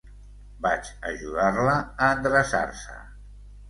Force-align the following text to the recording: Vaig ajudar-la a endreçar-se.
Vaig 0.65 0.89
ajudar-la 1.11 1.79
a 1.79 2.11
endreçar-se. 2.19 3.03